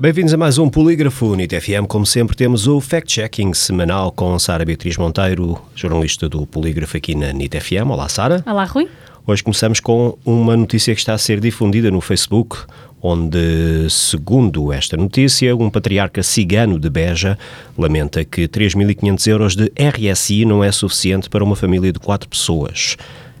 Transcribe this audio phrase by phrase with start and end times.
[0.00, 1.88] Bem-vindos a mais um Polígrafo NIT FM.
[1.88, 7.32] Como sempre, temos o fact-checking semanal com Sara Beatriz Monteiro, jornalista do Polígrafo aqui na
[7.32, 7.90] NIT FM.
[7.90, 8.40] Olá, Sara.
[8.46, 8.88] Olá, Rui.
[9.26, 12.58] Hoje começamos com uma notícia que está a ser difundida no Facebook,
[13.02, 17.36] onde, segundo esta notícia, um patriarca cigano de Beja
[17.76, 22.96] lamenta que 3.500 euros de RSI não é suficiente para uma família de quatro pessoas.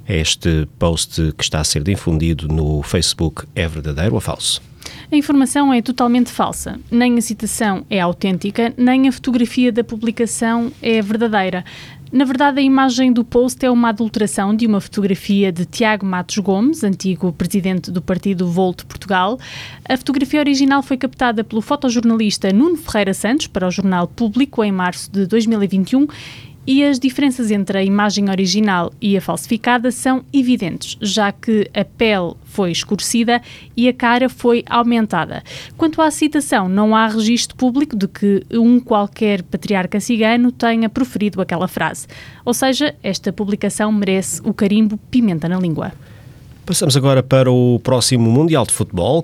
[0.08, 4.60] Este post que está a ser difundido no Facebook é verdadeiro ou falso?
[5.10, 6.78] A informação é totalmente falsa.
[6.90, 11.64] Nem a citação é autêntica, nem a fotografia da publicação é verdadeira.
[12.12, 16.38] Na verdade, a imagem do post é uma adulteração de uma fotografia de Tiago Matos
[16.38, 19.38] Gomes, antigo presidente do partido Volto Portugal.
[19.86, 24.72] A fotografia original foi captada pelo fotojornalista Nuno Ferreira Santos para o jornal Público em
[24.72, 26.06] março de 2021
[26.68, 31.82] e as diferenças entre a imagem original e a falsificada são evidentes, já que a
[31.82, 33.40] pele foi escurecida
[33.74, 35.42] e a cara foi aumentada.
[35.78, 41.40] Quanto à citação, não há registro público de que um qualquer patriarca cigano tenha proferido
[41.40, 42.06] aquela frase.
[42.44, 45.94] Ou seja, esta publicação merece o carimbo pimenta na língua.
[46.68, 49.16] Passamos agora para o próximo Mundial de Futebol,